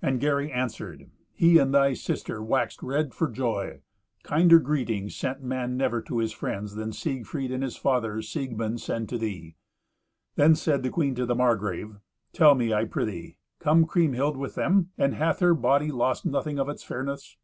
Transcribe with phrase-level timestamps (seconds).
[0.00, 3.80] And Gary answered, "He and thy sister waxed red for joy.
[4.22, 9.08] Kinder greeting sent man never to his friends than Siegfried and his father Siegmund send
[9.08, 9.56] to thee."
[10.36, 11.96] Then said the queen to the Margrave,
[12.32, 14.90] "Tell me, I prithee; cometh Kriemhild with them?
[14.96, 17.36] And hath her body lost nothing of its fairness?"